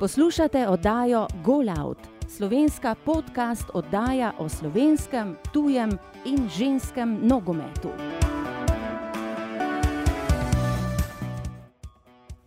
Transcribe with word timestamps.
Poslušate 0.00 0.68
oddajo 0.68 1.26
Golout, 1.44 1.98
slovenska 2.28 2.94
podcast 3.04 3.64
oddaja 3.74 4.32
o 4.38 4.48
slovenskem, 4.48 5.36
tujem 5.52 5.90
in 6.24 6.48
ženskem 6.48 7.18
nogometu. 7.22 7.88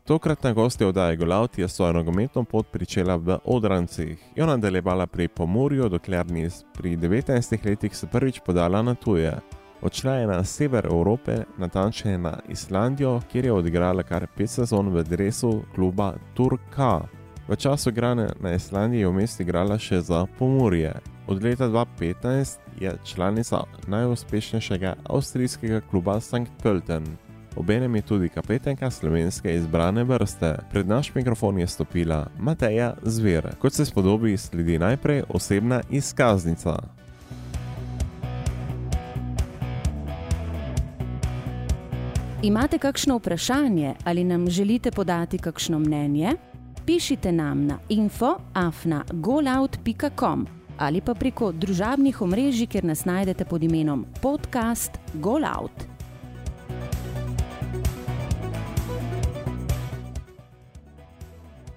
Tokratna 0.03 0.53
gostja 0.53 0.87
oddaje 0.87 1.15
Golout 1.15 1.57
je 1.57 1.67
svojo 1.67 1.93
nogometno 1.93 2.43
pot 2.43 2.67
pričela 2.71 3.15
v 3.15 3.37
Odrancih. 3.45 4.17
Jo 4.35 4.45
nadaljevala 4.45 5.07
pri 5.07 5.27
Pomorju, 5.27 5.89
dokler 5.89 6.31
ni 6.31 6.49
pri 6.73 6.97
19 6.97 7.65
letih 7.65 7.97
se 7.97 8.07
prvič 8.07 8.39
podala 8.45 8.81
na 8.81 8.95
tuje. 8.95 9.39
Odšla 9.81 10.13
je 10.13 10.27
na 10.27 10.43
sever 10.43 10.85
Evrope, 10.85 11.43
natančneje 11.57 12.17
na 12.17 12.39
Islandijo, 12.49 13.21
kjer 13.31 13.45
je 13.45 13.53
odigrala 13.53 14.03
kar 14.03 14.27
pet 14.37 14.49
sezon 14.49 14.89
v 14.89 15.03
dresu 15.03 15.61
kluba 15.75 16.13
Turka. 16.33 17.22
V 17.47 17.55
času 17.55 17.89
igranja 17.89 18.29
na 18.39 18.53
Islandiji 18.53 18.99
je 18.99 19.07
v 19.07 19.13
mestu 19.13 19.43
igrala 19.43 19.75
še 19.75 19.99
za 20.01 20.23
Pomorje. 20.39 20.93
Od 21.27 21.43
leta 21.43 21.67
2015 21.67 22.79
je 22.79 22.95
članica 23.03 23.63
najuspešnejšega 23.87 24.95
avstrijskega 25.03 25.81
kluba 25.91 26.21
St. 26.21 26.47
Pölten. 26.63 27.03
Obenem 27.55 27.95
je 27.95 28.01
tudi 28.01 28.29
kapetanka 28.29 28.89
slovenske 28.91 29.55
izbrane 29.55 30.03
vrste. 30.03 30.55
Pred 30.71 30.87
naš 30.87 31.11
mikrofon 31.15 31.59
je 31.59 31.67
stopila 31.67 32.27
Mateja 32.39 32.93
Zver. 33.03 33.55
Kot 33.59 33.73
se 33.73 33.85
spodobi, 33.85 34.37
sledi 34.37 34.79
najprej 34.79 35.23
osebna 35.29 35.81
izkaznica. 35.91 36.79
Imate 42.43 42.77
kakšno 42.77 43.19
vprašanje 43.19 43.93
ali 44.03 44.23
nam 44.23 44.49
želite 44.49 44.91
podati 44.91 45.37
kakšno 45.37 45.79
mnenje? 45.79 46.52
Pišite 46.85 47.31
nam 47.31 47.65
na 47.65 47.79
info.afna.golout.com 47.89 50.47
ali 50.77 51.01
pa 51.01 51.13
preko 51.13 51.51
družabnih 51.51 52.21
omrežij, 52.21 52.67
kjer 52.67 52.85
nas 52.85 53.05
najdete 53.05 53.45
pod 53.45 53.63
imenom 53.63 54.05
podcast 54.21 54.91
Golout. 55.13 55.71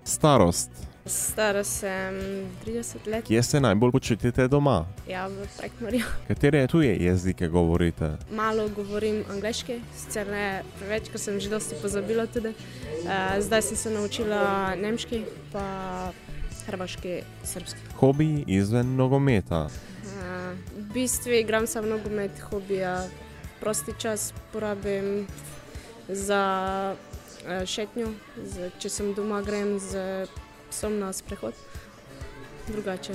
Starost. 0.04 0.95
Stara 1.06 1.64
sem 1.64 2.14
30 2.64 3.06
let. 3.06 3.24
Kje 3.24 3.42
se 3.42 3.60
najbolj 3.60 3.92
počutite 3.92 4.48
doma? 4.48 4.86
Ja, 5.08 5.28
v 5.28 5.46
Prekmorju. 5.58 6.04
Katere 6.28 6.66
tuje 6.66 6.96
jezike 7.04 7.48
govorite? 7.48 8.16
Malo 8.30 8.68
govorim 8.68 9.22
angliški, 9.30 9.78
sicer 9.94 10.26
ne 10.26 10.64
preveč, 10.78 11.06
ker 11.12 11.22
sem 11.22 11.38
že 11.40 11.50
dosti 11.50 11.78
pozabila 11.82 12.26
tudi. 12.26 12.50
Uh, 13.06 13.38
zdaj 13.38 13.62
sem 13.62 13.78
se 13.78 13.90
naučila 13.90 14.74
nemški, 14.74 15.20
pa 15.52 15.66
hrvaški, 16.66 17.20
srpski. 17.44 17.78
Hobiji 18.00 18.44
izven 18.58 18.96
nogometa. 18.96 19.68
Uh, 19.70 20.58
v 20.74 20.88
bistvu 20.94 21.38
igram 21.38 21.68
samo 21.70 21.86
nogomet, 21.86 22.34
hobija. 22.50 23.04
Prosti 23.60 23.94
čas 23.98 24.32
porabim 24.52 25.28
za 26.08 26.42
uh, 26.96 27.62
šetnjo, 27.62 28.10
za, 28.42 28.72
če 28.82 28.90
sem 28.90 29.14
doma, 29.14 29.38
grem 29.46 29.78
z 29.78 30.26
psom 30.76 30.98
na 31.00 31.12
sprehod. 31.12 31.54
Drugače 32.68 33.14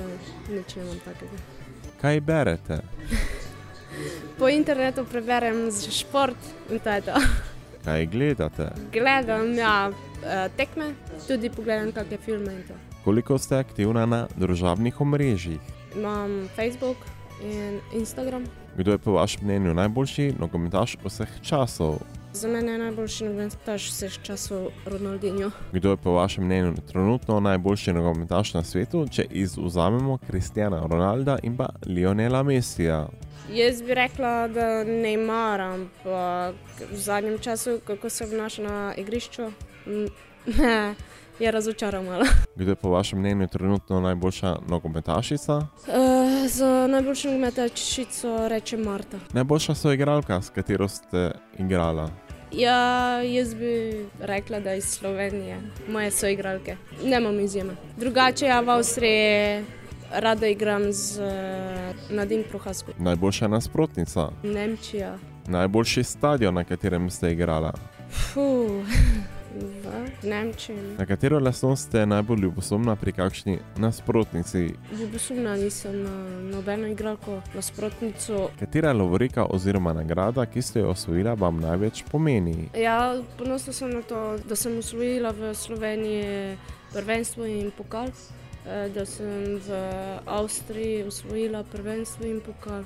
nič 0.50 0.74
ne 0.76 0.82
imam 0.82 0.98
takega. 1.04 1.38
Kaj 2.00 2.20
berete? 2.20 2.80
Po 4.38 4.48
internetu 4.48 5.04
preberem 5.04 5.70
za 5.70 5.90
šport 5.90 6.38
in 6.70 6.80
to 6.82 6.90
je 6.90 7.00
to. 7.06 7.14
Kaj 7.86 8.06
gledate? 8.06 8.70
Gledam 8.92 9.54
ja, 9.54 9.90
eh, 10.26 10.48
tekme, 10.56 10.94
tudi 11.28 11.50
pogledam 11.50 11.92
kakšne 11.92 12.18
filme 12.18 12.52
in 12.52 12.62
to. 12.66 12.74
Koliko 13.04 13.38
ste 13.38 13.58
aktivna 13.58 14.06
na 14.06 14.26
družabnih 14.36 15.00
omrežjih? 15.00 15.60
Imam 15.94 16.48
Facebook 16.56 16.96
in 17.42 17.78
Instagram. 17.92 18.46
Kdo 18.76 18.92
je 18.92 18.98
po 18.98 19.12
vašem 19.12 19.44
mnenju 19.44 19.74
najboljši 19.74 20.34
nogometaš 20.38 20.96
vseh 21.04 21.30
časov? 21.42 21.98
Za 22.34 22.48
mene 22.48 22.72
je 22.72 22.78
najboljši 22.78 23.24
nogometaš 23.24 23.88
vseh 23.88 24.12
časov 24.22 24.68
Ronaldinho. 24.86 25.50
Kdo 25.72 25.90
je 25.90 25.96
po 25.96 26.12
vašem 26.12 26.44
mnenju 26.44 26.74
trenutno 26.88 27.40
najboljši 27.40 27.92
nogometaš 27.92 28.54
na 28.54 28.64
svetu, 28.64 29.06
če 29.10 29.26
izuzamemo 29.30 30.18
Kristjana 30.26 30.86
Ronalda 30.86 31.38
in 31.42 31.56
pa 31.56 31.68
Lionela 31.86 32.42
Messija? 32.42 33.08
Jaz 33.52 33.82
bi 33.82 33.94
rekla, 33.94 34.48
da 34.48 34.84
ne 34.84 35.16
maram, 35.16 35.80
ampak 35.80 36.54
v 36.92 36.96
zadnjem 36.96 37.38
času, 37.38 37.80
kako 37.86 38.10
se 38.10 38.24
obnaša 38.24 38.62
na 38.62 38.94
igrišču, 38.96 39.42
m, 39.86 40.08
je 41.38 41.50
razočaral 41.50 42.02
malo. 42.02 42.24
Kdo 42.56 42.70
je 42.70 42.76
po 42.76 42.90
vašem 42.90 43.18
mnenju 43.18 43.48
trenutno 43.48 44.00
najboljša 44.00 44.56
nogometašica? 44.68 45.56
Uh, 45.56 45.66
za 46.48 46.86
najboljšo 46.86 47.28
nogometašico 47.28 48.48
reče 48.48 48.76
Marta. 48.76 49.18
Najboljša 49.32 49.74
soigralka, 49.74 50.42
s 50.42 50.50
katero 50.50 50.88
ste 50.88 51.30
igrala? 51.58 52.10
Ja, 52.54 53.22
jaz 53.22 53.54
bi 53.54 54.04
rekla, 54.20 54.60
da 54.60 54.74
iz 54.74 54.84
Slovenije, 54.84 55.60
moje 55.88 56.10
soigralke. 56.10 56.76
Nemam 57.04 57.40
izjeme. 57.40 57.72
Drugače, 57.96 58.46
ja, 58.46 58.60
v 58.60 58.70
Avstriji 58.70 59.64
rada 60.12 60.46
igram 60.46 60.92
z 60.92 61.20
uh, 61.20 61.30
Nadim 62.10 62.44
Prohaskom. 62.50 62.94
Najboljša 62.98 63.48
nasprotnica? 63.48 64.28
Nemčija. 64.42 65.18
Najboljši 65.46 66.04
stadion, 66.04 66.54
na 66.54 66.64
katerem 66.64 67.10
ste 67.10 67.32
igrala? 67.32 67.72
Fuh. 68.10 68.84
Nemčiji. 70.22 70.76
Na 70.98 71.06
katero 71.06 71.38
lastnost 71.40 71.88
ste 71.88 72.06
najbolj 72.06 72.40
ljubosumna 72.40 72.96
pri 72.96 73.12
kakšni 73.12 73.58
nasprotnici? 73.76 74.74
Ljubosumna 75.00 75.56
nisem 75.56 76.02
na 76.02 76.40
nobeno 76.40 76.86
igralko, 76.86 77.40
nasprotnico. 77.54 78.48
Katera 78.58 78.92
lovorika 78.92 79.44
oziroma 79.44 79.92
nagrada, 79.92 80.46
ki 80.46 80.62
ste 80.62 80.80
jo 80.80 80.90
osvojila, 80.90 81.34
vam 81.34 81.60
največ 81.60 82.04
pomeni? 82.10 82.68
Ja, 82.78 83.16
ponosna 83.38 83.72
sem 83.72 83.90
na 83.90 84.02
to, 84.02 84.38
da 84.48 84.56
sem 84.56 84.78
osvojila 84.78 85.30
v 85.30 85.54
Sloveniji 85.54 86.56
prvenstvo 86.92 87.46
in 87.46 87.70
pokal, 87.70 88.08
eh, 88.66 88.88
da 88.94 89.06
sem 89.06 89.58
v 89.66 89.84
Avstriji 90.26 91.02
osvojila 91.02 91.64
prvenstvo 91.64 92.26
in 92.26 92.40
pokal, 92.40 92.84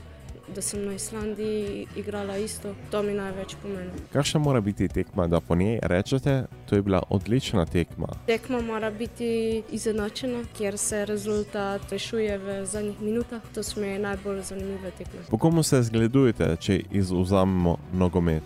da 0.55 0.63
sem 0.63 0.85
na 0.85 0.93
Islandiji 0.93 1.87
igrala 1.97 2.37
isto. 2.37 2.75
To 2.91 3.03
mi 3.03 3.15
največ 3.15 3.57
pomeni. 3.63 3.91
Kakšna 4.13 4.41
mora 4.41 4.61
biti 4.61 4.89
tekma, 4.89 5.27
da 5.27 5.41
po 5.41 5.57
njej 5.57 5.79
rečete, 5.83 6.45
to 6.69 6.77
je 6.77 6.83
bila 6.83 7.03
odlična 7.11 7.67
tekma? 7.67 8.07
Tekma 8.27 8.61
mora 8.61 8.91
biti 8.91 9.63
izenačena, 9.71 10.45
kjer 10.57 10.79
se 10.79 11.05
rezultat 11.05 11.81
rešuje 11.91 12.39
v 12.39 12.65
zadnjih 12.67 13.01
minutah. 13.01 13.43
To 13.55 13.63
so 13.63 13.81
mi 13.81 13.99
najbolj 13.99 14.43
zanimive 14.43 14.91
tekme. 14.91 15.21
Po 15.31 15.39
komu 15.39 15.63
se 15.63 15.83
zgledujete, 15.83 16.57
če 16.61 16.81
izuzamemo 16.91 17.77
nogomet? 17.93 18.43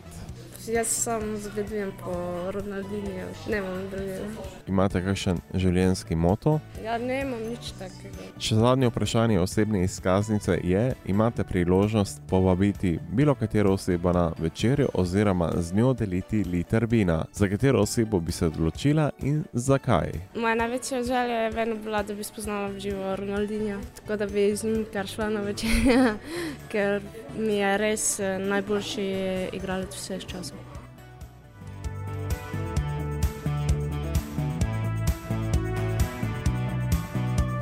Jaz 0.73 0.87
samo 0.87 1.37
zgledujem 1.37 1.93
po 2.05 2.13
Ronaldinju, 2.51 3.27
ne 3.49 3.59
imam 3.59 3.91
drugega. 3.91 4.25
Imate 4.69 5.01
kakšen 5.03 5.41
življenjski 5.55 6.15
moto? 6.15 6.61
Ja, 6.85 6.99
ne 6.99 7.21
imam 7.25 7.41
nič 7.43 7.73
takega. 7.79 8.27
Še 8.39 8.59
zadnje 8.61 8.91
vprašanje 8.91 9.41
osebne 9.41 9.83
izkaznice 9.85 10.61
je: 10.63 10.85
imate 11.11 11.45
priložnost 11.45 12.23
povabiti 12.31 12.93
bilo 13.11 13.35
katero 13.35 13.73
osebo 13.75 14.13
na 14.13 14.29
večerjo 14.39 14.93
oziroma 14.95 15.51
z 15.57 15.75
njo 15.75 15.91
deliti 15.95 16.45
liter 16.45 16.87
vina? 16.87 17.25
Za 17.35 17.49
katero 17.49 17.83
osebo 17.83 18.21
bi 18.21 18.33
se 18.33 18.47
odločila 18.47 19.11
in 19.19 19.43
zakaj? 19.53 20.13
Moja 20.37 20.55
največja 20.55 21.03
želja 21.03 21.43
je 21.47 21.51
vedno 21.51 21.81
bila, 21.83 22.03
da 22.03 22.15
bi 22.15 22.25
spoznala 22.25 22.69
v 22.69 22.79
živo 22.79 23.17
Ronaldinja, 23.17 23.81
tako 23.97 24.17
da 24.17 24.27
bi 24.27 24.47
z 24.57 24.71
njim 24.71 24.87
kar 24.93 25.07
šla 25.07 25.31
na 25.31 25.41
večer, 25.41 26.15
ker 26.73 27.03
mi 27.39 27.59
je 27.59 27.77
res 27.79 28.09
eh, 28.21 28.39
najboljši 28.39 29.11
igralec 29.53 29.97
vseh 29.97 30.27
časov. 30.27 30.60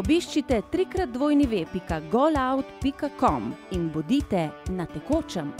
Obiščite 0.00 0.62
www.golout.com 0.72 3.54
in 3.70 3.90
bodite 3.92 4.50
na 4.68 4.86
tekočem. 4.86 5.52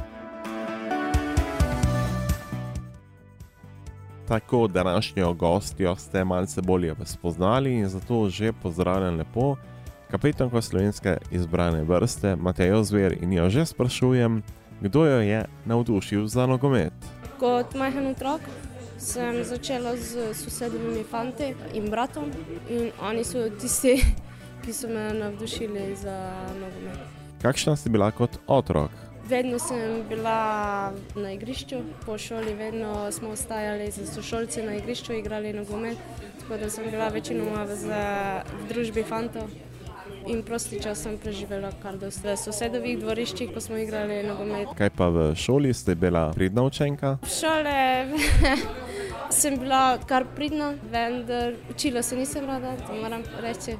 Tako 4.28 4.66
današnjo 4.66 5.32
gostjo 5.32 5.96
ste 5.96 6.24
malce 6.24 6.62
bolje 6.62 6.94
spoznali 7.04 7.74
in 7.74 7.88
zato 7.88 8.28
že 8.28 8.52
pozdravljam 8.52 9.16
lepo 9.16 9.56
kapetanko 10.10 10.62
slovenske 10.62 11.16
izbrane 11.30 11.82
vrste 11.82 12.36
Matejo 12.36 12.84
Zver 12.84 13.16
in 13.22 13.32
jo 13.32 13.50
že 13.50 13.66
sprašujem, 13.66 14.42
kdo 14.80 15.06
jo 15.06 15.20
je 15.20 15.44
navdušil 15.64 16.26
za 16.26 16.46
nogomet. 16.46 16.92
Kot 17.38 17.74
majhen 17.74 18.06
otrok 18.06 18.40
sem 18.98 19.44
začela 19.44 19.96
z 19.96 20.34
sosedovimi 20.34 21.04
fanti 21.04 21.54
in 21.74 21.90
bratom 21.90 22.24
in 22.68 22.90
oni 23.02 23.24
so 23.24 23.50
tisti, 23.60 24.04
ki 24.64 24.72
so 24.72 24.88
me 24.88 25.12
navdušili 25.14 25.96
za 25.96 26.32
nogomet. 26.54 26.98
Kakšna 27.42 27.76
si 27.76 27.88
bila 27.88 28.10
kot 28.10 28.30
otrok? 28.46 28.90
Vedno 29.28 29.58
sem 29.58 30.02
bila 30.08 30.92
na 31.14 31.32
igrišču, 31.32 31.76
po 32.06 32.18
šoli 32.18 32.54
vedno 32.54 33.12
smo 33.12 33.28
ostajali 33.30 33.90
z 33.90 34.06
sošolci 34.14 34.62
na 34.62 34.74
igrišču, 34.76 35.12
igrali 35.12 35.52
nogomet, 35.52 35.98
tako 36.40 36.56
da 36.56 36.70
sem 36.70 36.84
bila 36.90 37.08
večinoma 37.08 37.64
v, 37.64 37.74
v 37.84 38.68
družbi 38.68 39.02
fantov. 39.02 39.48
In 40.26 40.42
prosti 40.42 40.82
čas 40.82 41.02
sem 41.02 41.16
preživela 41.18 41.70
kar 41.82 41.96
dosti 41.96 42.28
v 42.28 42.36
sosedovih 42.36 42.98
dvoriščih, 43.00 43.54
ko 43.54 43.60
smo 43.60 43.78
igrali 43.80 44.22
nogomet. 44.26 44.74
Kaj 44.76 44.90
pa 44.96 45.08
v 45.08 45.30
šoli 45.36 45.72
ste 45.74 45.94
bila 45.94 46.28
pridna 46.34 46.66
učenka? 46.66 47.16
V 47.22 47.30
šole 47.30 47.78
sem 49.40 49.56
bila 49.58 49.96
kar 50.06 50.26
pridna, 50.36 50.74
vendar 50.90 51.54
učila 51.70 52.02
se 52.02 52.16
nisem 52.16 52.44
rada, 52.44 52.74
to 52.86 52.98
moram 52.98 53.22
reči 53.40 53.78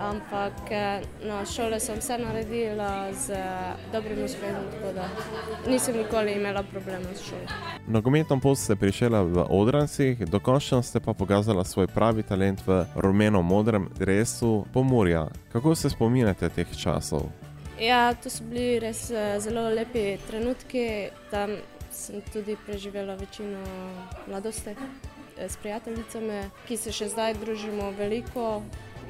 ampak 0.00 0.70
eh, 0.70 1.02
no, 1.24 1.46
šole 1.46 1.80
sem 1.80 1.98
vse 1.98 2.18
naredila 2.18 3.12
z 3.12 3.36
dobrim 3.92 4.24
uspehom, 4.24 4.64
tako 4.72 4.92
da 4.92 5.08
nisem 5.70 5.96
nikoli 5.96 6.32
imela 6.32 6.62
problema 6.62 7.14
s 7.14 7.28
šolo. 7.28 7.46
Nogometnom 7.86 8.40
pot 8.40 8.58
ste 8.58 8.76
prišla 8.76 9.22
v 9.22 9.46
Odrancih, 9.50 10.18
dokončno 10.28 10.82
ste 10.82 11.00
pa 11.00 11.12
pokazala 11.12 11.64
svoj 11.64 11.86
pravi 11.86 12.22
talent 12.22 12.62
v 12.66 12.84
rumeno-modrem 12.94 13.88
dresu 13.98 14.64
Pomorja. 14.72 15.26
Kako 15.52 15.74
se 15.74 15.90
spominjate 15.90 16.48
teh 16.48 16.76
časov? 16.76 17.30
Ja, 17.80 18.14
to 18.14 18.30
so 18.30 18.44
bili 18.44 18.78
res 18.82 19.10
eh, 19.10 19.38
zelo 19.40 19.68
lepi 19.70 20.18
trenutki. 20.26 21.10
Tam 21.30 21.54
sem 21.90 22.22
tudi 22.32 22.56
preživela 22.66 23.14
večino 23.14 23.62
mladosti 24.26 24.70
eh, 24.70 25.48
s 25.48 25.56
prijateljicami, 25.56 26.42
ki 26.66 26.76
se 26.76 26.92
še 26.92 27.08
zdaj 27.08 27.38
družimo 27.38 27.92
veliko. 27.98 28.62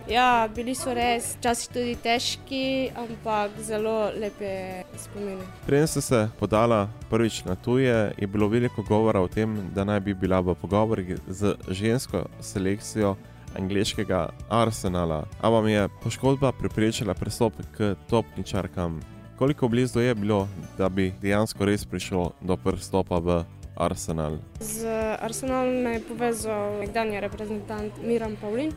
Ja, 0.08 0.48
bili 0.48 0.72
so 0.72 0.94
res 0.96 1.34
časi 1.44 1.66
tudi 1.68 1.92
težki, 2.00 2.88
ampak 2.96 3.58
zelo 3.60 4.08
lepe 4.16 4.80
spomine. 4.96 5.44
Preden 5.66 5.84
ste 5.84 6.00
se 6.00 6.20
podala 6.40 6.86
prvič 7.10 7.42
na 7.44 7.52
tuje, 7.52 8.14
je 8.16 8.26
bilo 8.26 8.48
veliko 8.48 8.82
govora 8.88 9.20
o 9.20 9.28
tem, 9.28 9.52
da 9.76 9.84
naj 9.84 10.00
bi 10.00 10.14
bila 10.16 10.40
v 10.40 10.56
pogovorih 10.56 11.20
z 11.28 11.52
žensko 11.68 12.24
selekcijo 12.40 13.18
angliškega 13.60 14.22
arsenala. 14.48 15.26
A 15.44 15.52
vam 15.52 15.68
je 15.68 15.84
poškodba 16.00 16.52
preprečila 16.56 17.12
pristop 17.14 17.60
k 17.76 17.92
topničarkam? 18.08 19.00
Koliko 19.36 19.68
blizu 19.68 20.00
je 20.00 20.14
bilo, 20.14 20.48
da 20.78 20.88
bi 20.88 21.12
dejansko 21.20 21.68
res 21.68 21.84
prišlo 21.84 22.32
do 22.40 22.56
pristopa 22.56 23.20
v 23.20 23.42
arsenal? 23.76 24.40
Z 24.60 24.88
arsenalom 25.20 25.84
me 25.84 25.98
je 25.98 26.06
povezal 26.08 26.80
nekdanji 26.80 27.20
reprezentant 27.20 27.92
Miran 28.00 28.40
Pavlin. 28.40 28.72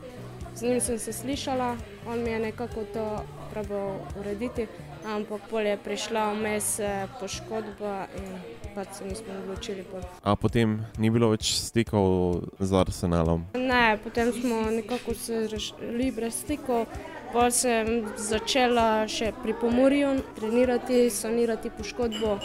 Z 0.54 0.62
njim 0.62 0.80
sem 0.80 0.98
se 0.98 1.12
slišala, 1.12 1.76
on 2.06 2.22
mi 2.22 2.30
je 2.30 2.38
nekako 2.38 2.84
to 2.92 3.24
pravil 3.52 3.94
urediti, 4.20 4.66
ampak 5.06 5.40
pol 5.50 5.66
je 5.66 5.76
prišla 5.76 6.32
vmes 6.32 6.80
eh, 6.80 7.06
poškodba 7.20 8.06
in 8.16 8.28
pač 8.74 8.88
se 8.98 9.04
nismo 9.04 9.32
odločili. 9.42 9.84
Pol. 9.90 10.00
A 10.22 10.36
potem 10.36 10.80
ni 10.98 11.10
bilo 11.10 11.32
več 11.32 11.54
stikov 11.56 12.42
z 12.60 12.72
arsenalom? 12.72 13.46
Ne, 13.56 13.98
potem 14.04 14.32
smo 14.32 14.68
nekako 14.70 15.14
se 15.14 15.46
rešili 15.52 16.10
brez 16.12 16.42
stikov. 16.44 16.86
Pol 17.32 17.48
sem 17.48 18.04
začela 18.20 19.08
še 19.08 19.30
pri 19.42 19.54
pomorju 19.56 20.18
trenirati, 20.36 21.06
sanirati 21.10 21.72
poškodbo. 21.72 22.36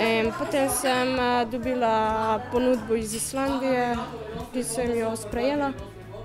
In 0.00 0.32
potem 0.38 0.72
sem 0.72 1.12
eh, 1.16 1.44
dobila 1.52 2.40
ponudbo 2.52 2.96
iz 2.96 3.12
Islandije, 3.14 3.92
ki 4.52 4.64
sem 4.64 4.96
jo 4.96 5.12
sprejela. 5.20 5.74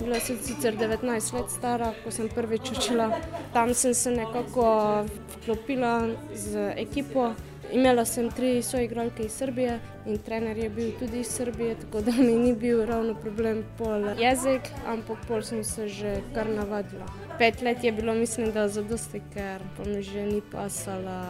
Bila 0.03 0.19
sem 0.19 0.37
sicer 0.37 0.75
19 0.77 1.33
let 1.33 1.49
stara, 1.49 1.93
ko 2.03 2.11
sem 2.11 2.29
prvič 2.29 2.71
učila. 2.71 3.11
Tam 3.53 3.73
sem 3.73 3.93
se 3.93 4.11
nekako 4.11 5.05
vklopila 5.37 6.09
z 6.33 6.73
ekipo. 6.77 7.33
Imela 7.71 8.03
sem 8.05 8.27
tri 8.29 8.61
soigralke 8.61 9.23
iz 9.23 9.31
Srbije 9.31 9.79
in 10.05 10.17
trener 10.17 10.57
je 10.57 10.69
bil 10.69 10.89
tudi 10.99 11.21
iz 11.21 11.27
Srbije, 11.27 11.75
tako 11.75 12.01
da 12.01 12.11
mi 12.11 12.33
ni 12.35 12.55
bil 12.55 12.85
ravno 12.85 13.13
problem 13.15 13.63
pol 13.77 14.09
jezik, 14.19 14.67
ampak 14.87 15.17
pol 15.27 15.41
sem 15.41 15.63
se 15.63 15.87
že 15.87 16.17
kar 16.33 16.49
navadila. 16.49 17.05
Pet 17.37 17.61
let 17.61 17.83
je 17.83 17.91
bilo, 17.91 18.13
mislim, 18.13 18.51
da 18.51 18.67
za 18.67 18.83
dosti, 18.83 19.21
ker 19.33 19.61
pa 19.77 19.87
mi 19.87 20.03
že 20.03 20.25
ni 20.25 20.41
pasala 20.51 21.21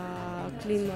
klima. 0.63 0.93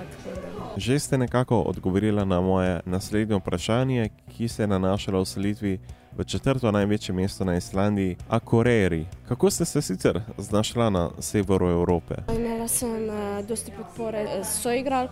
Že 0.77 0.99
ste 0.99 1.17
nekako 1.17 1.61
odgovorila 1.61 2.25
na 2.25 2.41
moje 2.41 2.79
naslednje 2.85 3.35
vprašanje, 3.35 4.09
ki 4.37 4.47
se 4.47 4.63
je 4.63 4.67
nanašalo 4.67 5.21
v 5.21 5.25
selitvi 5.25 5.79
v 6.17 6.23
četrto 6.23 6.71
največje 6.71 7.15
mesto 7.15 7.45
na 7.45 7.57
Islandiji, 7.57 8.15
Akureyri. 8.29 9.05
Kako 9.27 9.51
ste 9.51 9.65
se 9.65 9.81
sicer 9.81 10.21
znašla 10.37 10.89
na 10.89 11.09
severu 11.19 11.69
Evrope? 11.69 12.15
Imela 12.35 12.67
sem 12.67 13.09
uh, 13.09 13.45
dosti 13.47 13.71
podpore 13.77 14.23
uh, 14.23 14.47
soigral, 14.47 15.07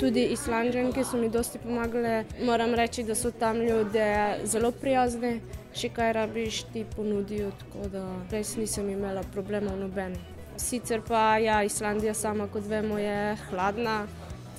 tudi 0.00 0.24
Islandžan, 0.24 0.92
ki 0.92 1.04
so 1.04 1.16
mi 1.16 1.28
dosti 1.28 1.58
pomagali. 1.58 2.24
Moram 2.44 2.74
reči, 2.74 3.04
da 3.04 3.14
so 3.14 3.30
tam 3.30 3.60
ljudje 3.60 4.40
zelo 4.44 4.72
prijazni, 4.72 5.40
še 5.76 5.88
kaj 5.88 6.12
rabiš 6.12 6.62
ti 6.72 6.86
ponudijo, 6.96 7.50
tako 7.60 7.88
da 7.92 8.06
res 8.30 8.56
nisem 8.56 8.88
imela 8.90 9.22
problemov 9.32 9.76
noben. 9.78 10.16
Sicer 10.56 11.00
pa 11.08 11.38
ja, 11.38 11.62
Islandija 11.62 12.14
sama, 12.14 12.46
kot 12.48 12.64
vemo, 12.68 12.98
je 12.98 13.36
hladna, 13.50 14.06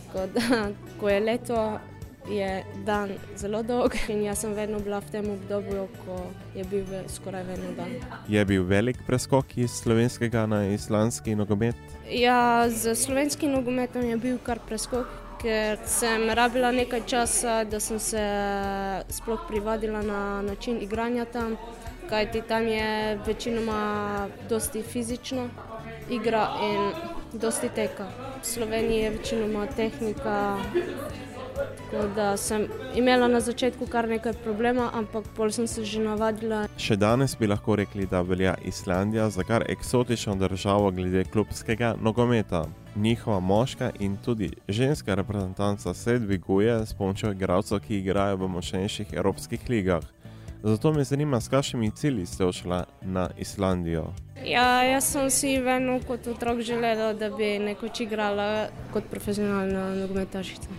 tako 0.05 0.25
da 0.33 0.69
ko 0.99 1.09
je 1.09 1.19
leto, 1.19 1.79
je 2.29 2.63
dan 2.85 3.09
zelo 3.35 3.61
dolg 3.63 3.93
in 4.07 4.23
jaz 4.23 4.41
sem 4.43 4.53
vedno 4.53 4.79
bila 4.79 4.99
v 4.99 5.11
tem 5.11 5.29
obdobju, 5.31 5.87
ko 6.05 6.17
je 6.55 6.63
bil 6.63 6.83
skoraj 7.07 7.43
vedno 7.43 7.71
dan. 7.77 7.93
Je 8.27 8.45
bil 8.45 8.63
velik 8.63 8.97
preskok 9.07 9.57
iz 9.57 9.71
slovenskega 9.71 10.45
na 10.45 10.65
islandski 10.73 11.35
nogomet? 11.35 11.75
Ja, 12.11 12.67
z 12.69 12.95
slovenskim 12.95 13.51
nogometom 13.51 14.03
je 14.03 14.17
bil 14.17 14.37
kar 14.43 14.59
preskok, 14.59 15.07
ker 15.41 15.79
sem 15.85 16.29
rabila 16.29 16.71
nekaj 16.71 17.05
časa, 17.07 17.63
da 17.63 17.79
sem 17.79 17.99
se 17.99 18.23
sploh 19.09 19.47
privadila 19.47 20.01
na 20.01 20.41
način 20.41 20.81
igranja 20.81 21.25
tam, 21.25 21.55
kajti 22.09 22.41
tam 22.47 22.67
je 22.67 23.19
večinoma 23.25 24.27
dosti 24.49 24.83
fizično 24.83 25.49
igra 26.09 26.49
in 26.61 26.91
dosti 27.39 27.69
teka. 27.69 28.07
V 28.41 28.45
Sloveniji 28.45 28.99
je 28.99 29.09
večinoma 29.09 29.65
tehnika. 29.65 30.57
Tako 31.91 32.07
da 32.15 32.37
sem 32.37 32.67
imela 32.95 33.27
na 33.27 33.39
začetku 33.39 33.85
kar 33.85 34.07
nekaj 34.09 34.33
problema, 34.33 34.89
ampak 34.93 35.25
pol 35.35 35.51
sem 35.51 35.67
se 35.67 35.85
že 35.85 35.99
navadila. 35.99 36.67
Še 36.77 36.95
danes 36.95 37.35
bi 37.39 37.47
lahko 37.47 37.75
rekli, 37.75 38.05
da 38.05 38.21
velja 38.21 38.55
Islandija 38.65 39.29
za 39.29 39.43
kar 39.43 39.63
eksotično 39.69 40.35
državo 40.35 40.91
glede 40.91 41.23
klubskega 41.23 41.95
nogometa. 42.01 42.65
Njihova 42.95 43.39
moška 43.39 43.91
in 43.99 44.17
tudi 44.25 44.51
ženska 44.67 45.15
reprezentanca 45.15 45.93
se 45.93 46.19
dviguje 46.19 46.85
s 46.85 46.93
pomočjo 46.93 47.31
igralcev, 47.31 47.79
ki 47.79 47.97
igrajo 47.97 48.37
v 48.37 48.47
močnejših 48.47 49.13
evropskih 49.13 49.69
ligah. 49.69 50.03
Zato 50.63 50.93
me 50.93 51.03
zanima, 51.03 51.41
s 51.41 51.47
kakšnimi 51.47 51.91
cilji 51.91 52.25
ste 52.25 52.45
odšla 52.45 52.85
na 53.01 53.29
Islandijo. 53.37 54.13
Ja, 54.45 54.83
jaz 54.83 55.11
sem 55.11 55.29
si 55.29 55.57
vedno 55.61 55.99
kot 56.07 56.27
otrok 56.27 56.61
želela, 56.61 57.13
da 57.13 57.29
bi 57.29 57.59
nekoč 57.59 57.99
igrala 57.99 58.67
kot 58.93 59.03
profesionalna 59.11 59.95
nogometašica. 59.95 60.69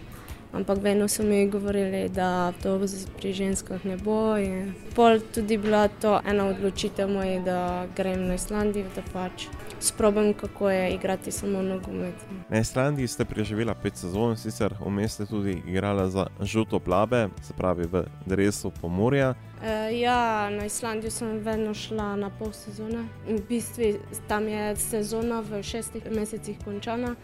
Ampak 0.52 0.78
vedno 0.82 1.08
so 1.08 1.22
mi 1.22 1.48
govorili, 1.48 2.08
da 2.08 2.52
to 2.62 2.80
pri 3.20 3.32
ženskah 3.32 3.84
ne 3.84 3.96
bo. 3.96 4.36
In 4.38 4.74
pol 4.94 5.20
tudi 5.34 5.56
bila 5.56 5.88
to 5.88 6.20
ena 6.26 6.46
odločitev 6.46 7.08
moja, 7.08 7.40
da 7.40 7.86
grem 7.96 8.26
na 8.26 8.34
Islandijo, 8.34 8.86
da 8.94 9.02
pač 9.12 9.46
sprobam, 9.80 10.32
kako 10.34 10.70
je 10.70 10.94
igrati 10.94 11.32
samo 11.32 11.62
nogomet. 11.62 12.14
Na 12.48 12.60
Islandiji 12.60 13.08
ste 13.08 13.24
preživela 13.24 13.74
pet 13.74 13.96
sezon, 13.96 14.36
sicer 14.36 14.74
vmes 14.80 15.14
ste 15.14 15.26
tudi 15.26 15.62
igrala 15.66 16.08
za 16.08 16.26
žuto 16.40 16.78
plabe, 16.78 17.28
se 17.42 17.52
pravi 17.52 17.86
v 17.86 18.04
drevesu 18.26 18.70
Pomorja. 18.80 19.34
E, 19.62 19.98
ja, 19.98 20.50
na 20.50 20.64
Islandijo 20.64 21.10
sem 21.10 21.38
vedno 21.38 21.74
šla 21.74 22.16
na 22.16 22.30
pol 22.30 22.52
sezone. 22.52 23.04
V 23.28 23.40
bistvu 23.48 23.98
tam 24.28 24.48
je 24.48 24.76
sezona 24.76 25.40
v 25.40 25.62
šestih 25.62 26.10
mesecih 26.10 26.56
končana. 26.64 27.14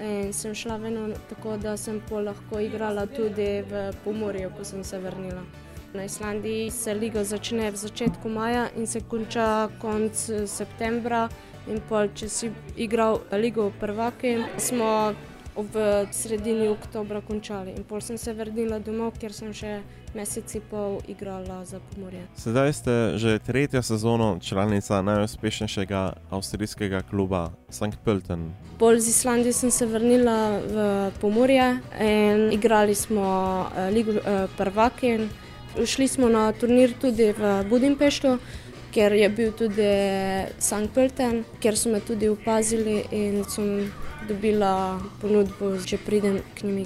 In 0.00 0.32
sem 0.32 0.54
šla 0.54 0.76
vedno 0.76 1.08
tako, 1.28 1.56
da 1.56 1.76
sem 1.76 2.00
lahko 2.10 2.60
igrala 2.60 3.06
tudi 3.06 3.62
v 3.62 3.92
Pomorju, 4.04 4.50
ko 4.56 4.64
sem 4.64 4.84
se 4.84 4.98
vrnila. 4.98 5.42
Na 5.94 6.04
Islandiji 6.04 6.70
se 6.70 6.94
liga 6.94 7.24
začne 7.24 7.70
v 7.70 7.76
začetku 7.76 8.28
maja 8.28 8.68
in 8.76 8.86
se 8.86 9.00
konča 9.00 9.68
konec 9.80 10.30
septembra. 10.46 11.28
In 11.68 11.80
pol, 11.88 12.08
če 12.14 12.28
si 12.28 12.50
igral 12.76 13.20
ligo 13.32 13.70
prvake, 13.80 14.38
smo 14.58 15.14
v 15.56 16.06
sredini 16.10 16.68
oktobra 16.68 17.20
končali. 17.20 17.72
In 17.76 17.84
pol 17.84 18.00
sem 18.00 18.18
se 18.18 18.32
vrnila 18.32 18.78
domov, 18.78 19.18
ker 19.20 19.32
sem 19.32 19.52
še 19.52 19.82
mesec 20.16 20.48
in 20.56 20.64
pol 20.70 20.98
igrala 21.08 21.64
za 21.64 21.80
Pomorje. 21.92 22.24
Sedaj 22.36 22.72
ste 22.72 22.94
že 23.16 23.38
tretjo 23.38 23.82
sezono 23.82 24.38
članica 24.40 25.02
najuspešnejšega 25.02 26.32
avstrijskega 26.32 27.02
kluba 27.08 27.52
St. 27.68 27.96
Pölten. 28.04 28.52
Pol 28.78 29.00
z 29.00 29.08
Islandije 29.08 29.52
sem 29.52 29.70
se 29.70 29.86
vrnila 29.86 30.60
v 30.60 30.76
Pomorje 31.20 31.80
in 32.00 32.52
igrali 32.52 32.94
smo 32.94 33.68
ligo 33.92 34.20
prvake. 34.56 35.28
Šli 35.72 36.08
smo 36.08 36.28
na 36.28 36.52
turnir 36.52 36.92
tudi 37.00 37.32
v 37.32 37.64
Budimpešti, 37.64 38.36
ker 38.92 39.12
je 39.16 39.28
bil 39.28 39.52
tudi 39.56 39.88
St. 40.58 40.88
Pölten, 40.94 41.42
kjer 41.60 41.76
so 41.78 41.92
me 41.92 42.00
tudi 42.04 42.28
opazili 42.28 43.02
in 43.10 43.42
sem 43.48 43.92
dobila 44.28 45.00
ponudbo, 45.20 45.74
če 45.86 45.98
pridem 46.04 46.40
k 46.54 46.68
njim. 46.68 46.80